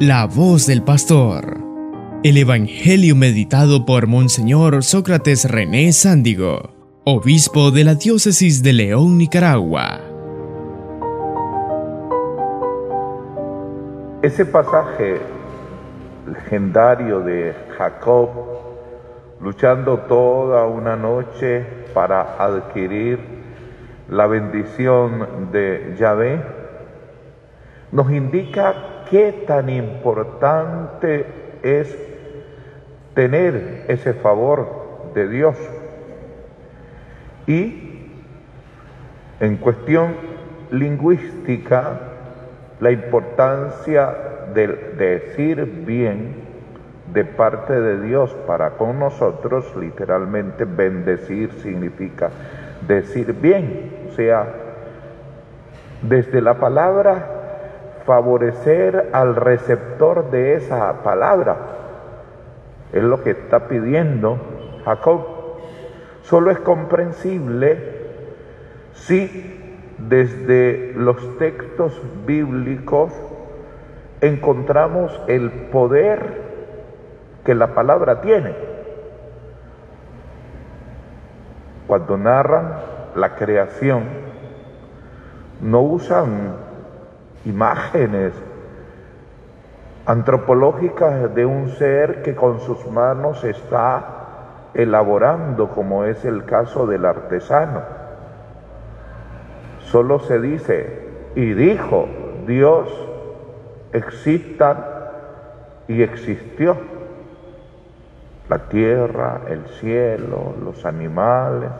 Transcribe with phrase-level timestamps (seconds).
[0.00, 1.56] La voz del pastor.
[2.24, 6.74] El Evangelio meditado por Monseñor Sócrates René Sándigo,
[7.04, 10.00] obispo de la diócesis de León, Nicaragua.
[14.22, 15.20] Ese pasaje
[16.26, 18.30] legendario de Jacob
[19.40, 21.64] luchando toda una noche
[21.94, 23.20] para adquirir
[24.08, 26.42] la bendición de Yahvé,
[27.92, 31.26] nos indica qué tan importante
[31.62, 31.96] es
[33.14, 35.56] tener ese favor de Dios.
[37.46, 38.10] Y
[39.40, 40.14] en cuestión
[40.70, 42.00] lingüística,
[42.80, 44.14] la importancia
[44.54, 46.44] de decir bien
[47.12, 52.30] de parte de Dios para con nosotros, literalmente bendecir significa
[52.86, 54.46] decir bien, o sea,
[56.02, 57.33] desde la palabra
[58.04, 61.56] favorecer al receptor de esa palabra.
[62.92, 64.38] Es lo que está pidiendo
[64.84, 65.26] Jacob.
[66.22, 68.02] Solo es comprensible
[68.92, 69.60] si
[69.98, 73.12] desde los textos bíblicos
[74.20, 76.42] encontramos el poder
[77.44, 78.54] que la palabra tiene.
[81.86, 82.74] Cuando narran
[83.14, 84.04] la creación,
[85.60, 86.63] no usan
[87.44, 88.32] imágenes
[90.06, 97.04] antropológicas de un ser que con sus manos está elaborando, como es el caso del
[97.04, 97.82] artesano.
[99.80, 102.08] Solo se dice, y dijo
[102.46, 102.88] Dios,
[103.92, 104.84] existan
[105.88, 106.76] y existió
[108.48, 111.70] la tierra, el cielo, los animales.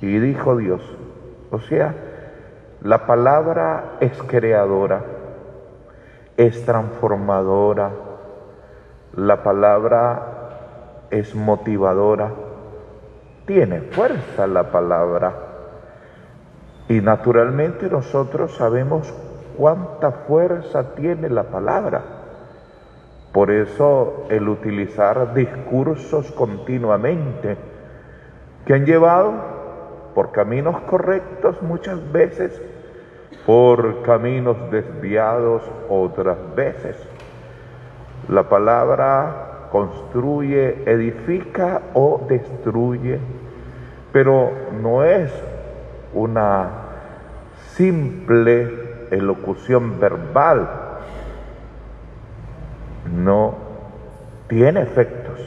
[0.00, 0.80] Y dijo Dios,
[1.50, 1.94] o sea,
[2.82, 5.02] la palabra es creadora,
[6.36, 7.90] es transformadora,
[9.14, 12.30] la palabra es motivadora,
[13.46, 15.32] tiene fuerza la palabra.
[16.88, 19.12] Y naturalmente nosotros sabemos
[19.56, 22.02] cuánta fuerza tiene la palabra.
[23.32, 27.56] Por eso el utilizar discursos continuamente
[28.64, 29.58] que han llevado
[30.14, 32.60] por caminos correctos muchas veces,
[33.46, 36.96] por caminos desviados otras veces.
[38.28, 43.18] La palabra construye, edifica o destruye,
[44.12, 44.50] pero
[44.80, 45.32] no es
[46.14, 46.68] una
[47.72, 50.68] simple elocución verbal,
[53.14, 53.54] no
[54.48, 55.40] tiene efectos.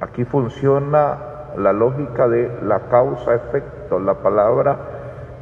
[0.00, 1.18] Aquí funciona
[1.56, 4.76] la lógica de la causa-efecto, la palabra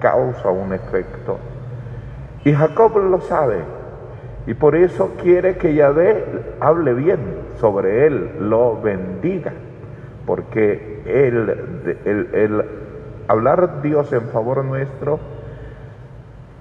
[0.00, 1.38] causa un efecto.
[2.44, 3.58] Y Jacob lo sabe,
[4.46, 6.24] y por eso quiere que Yahvé
[6.60, 7.20] hable bien
[7.60, 9.52] sobre él, lo bendiga,
[10.26, 12.64] porque el, el, el
[13.28, 15.20] hablar Dios en favor nuestro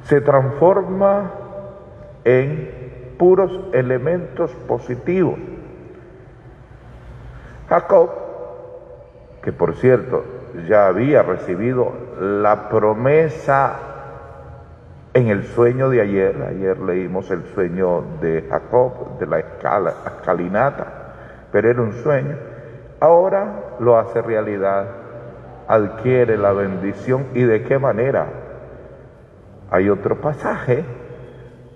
[0.03, 1.31] se transforma
[2.24, 5.40] en puros elementos positivos.
[7.69, 8.09] Jacob,
[9.42, 10.24] que por cierto
[10.68, 13.91] ya había recibido la promesa
[15.13, 20.88] en el sueño de ayer, ayer leímos el sueño de Jacob, de la escalinata,
[21.51, 22.38] pero era un sueño,
[22.99, 24.88] ahora lo hace realidad,
[25.67, 28.27] adquiere la bendición y de qué manera,
[29.69, 30.83] hay otro pasaje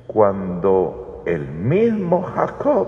[0.08, 2.88] cuando el mismo Jacob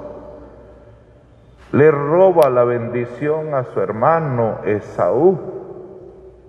[1.72, 5.38] le roba la bendición a su hermano Esaú,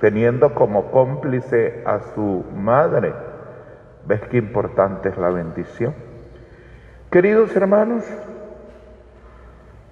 [0.00, 3.12] teniendo como cómplice a su madre.
[4.08, 5.94] ¿Ves qué importante es la bendición?
[7.10, 8.04] Queridos hermanos,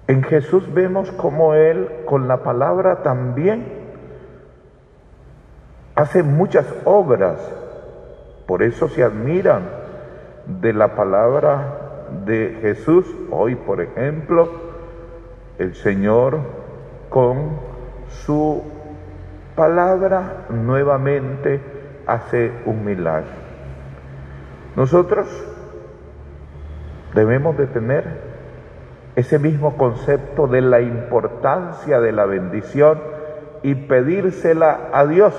[0.07, 3.65] en Jesús vemos como Él con la palabra también
[5.95, 7.39] hace muchas obras
[8.47, 9.63] por eso se admiran
[10.45, 13.05] de la palabra de Jesús.
[13.29, 14.49] Hoy, por ejemplo,
[15.59, 16.39] el Señor
[17.09, 17.59] con
[18.07, 18.63] su
[19.53, 21.59] palabra nuevamente
[22.07, 23.46] hace un milagro.
[24.77, 25.27] Nosotros
[27.13, 28.21] debemos de tener
[29.17, 33.01] ese mismo concepto de la importancia de la bendición
[33.63, 35.33] y pedírsela a Dios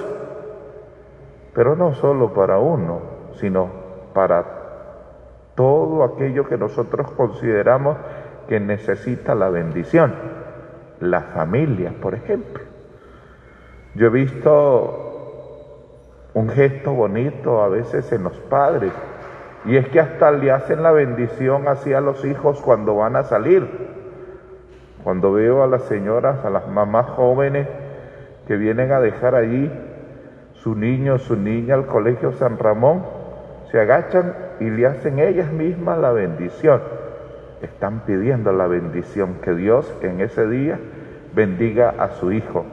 [1.58, 3.00] pero no solo para uno,
[3.40, 3.69] sino
[4.14, 4.44] para
[5.56, 7.96] todo aquello que nosotros consideramos
[8.46, 10.14] que necesita la bendición.
[11.00, 12.62] La familia, por ejemplo.
[13.96, 15.06] Yo he visto
[16.34, 18.93] un gesto bonito a veces en los padres
[19.64, 23.25] Y es que hasta le hacen la bendición así a los hijos cuando van a
[23.25, 23.66] salir.
[25.02, 27.66] Cuando veo a las señoras, a las mamás jóvenes
[28.46, 29.70] que vienen a dejar allí
[30.55, 33.05] su niño, su niña al colegio San Ramón,
[33.70, 36.81] se agachan y le hacen ellas mismas la bendición.
[37.62, 40.78] Están pidiendo la bendición que Dios en ese día
[41.34, 42.64] bendiga a su hijo.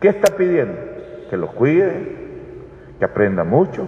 [0.00, 0.78] ¿Qué está pidiendo?
[1.28, 2.16] Que lo cuide,
[2.98, 3.86] que aprenda mucho,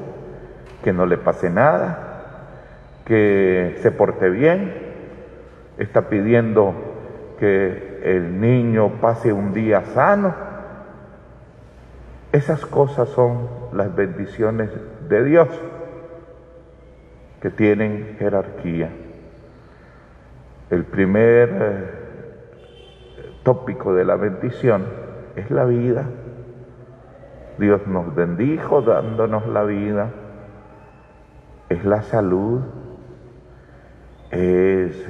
[0.82, 2.22] que no le pase nada,
[3.04, 4.92] que se porte bien.
[5.78, 6.74] Está pidiendo
[7.38, 10.34] que el niño pase un día sano.
[12.32, 14.70] Esas cosas son las bendiciones
[15.08, 15.48] de Dios
[17.40, 18.90] que tienen jerarquía.
[20.70, 21.84] El primer eh,
[23.42, 24.84] tópico de la bendición
[25.36, 26.06] es la vida.
[27.58, 30.10] Dios nos bendijo dándonos la vida.
[31.72, 32.60] Es la salud,
[34.30, 35.08] es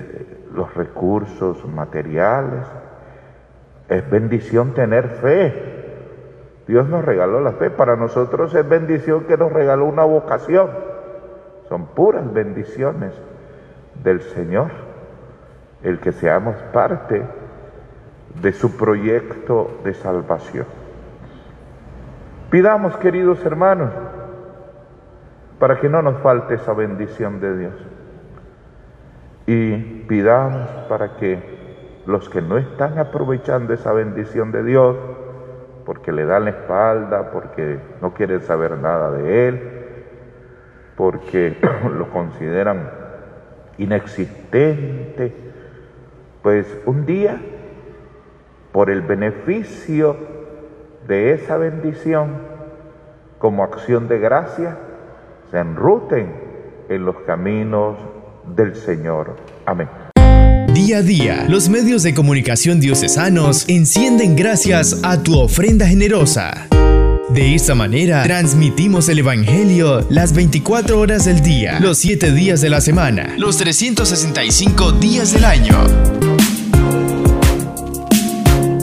[0.55, 2.65] los recursos materiales,
[3.89, 5.73] es bendición tener fe.
[6.69, 10.71] Dios nos regaló la fe, para nosotros es bendición que nos regaló una vocación.
[11.69, 13.13] Son puras bendiciones
[14.05, 14.71] del Señor
[15.83, 17.25] el que seamos parte
[18.41, 20.67] de su proyecto de salvación.
[22.51, 23.91] Pidamos, queridos hermanos,
[25.63, 27.75] para que no nos falte esa bendición de Dios.
[29.47, 29.77] Y
[30.09, 34.97] pidamos para que los que no están aprovechando esa bendición de Dios,
[35.87, 39.63] porque le dan la espalda, porque no quieren saber nada de Él,
[40.97, 41.57] porque
[41.97, 42.91] lo consideran
[43.79, 45.33] inexistente,
[46.43, 47.41] pues un día,
[48.73, 50.17] por el beneficio
[51.07, 52.33] de esa bendición,
[53.39, 54.77] como acción de gracia,
[55.53, 56.33] se enruten
[56.89, 57.99] en los caminos
[58.57, 59.37] del Señor.
[59.67, 59.89] Amén.
[60.73, 66.69] Día a día, los medios de comunicación diocesanos encienden gracias a tu ofrenda generosa.
[67.29, 72.71] De esta manera, transmitimos el Evangelio las 24 horas del día, los 7 días de
[72.71, 76.42] la semana, los 365 días del año.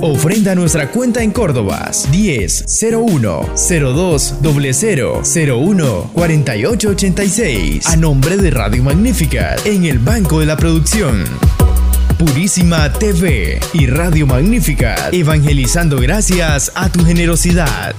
[0.01, 8.49] Ofrenda nuestra cuenta en Córdoba 10 01 02 00 01 48 86 a nombre de
[8.49, 11.25] Radio Magnífica en el Banco de la Producción.
[12.17, 17.93] Purísima TV y Radio Magnífica, evangelizando gracias a tu generosidad.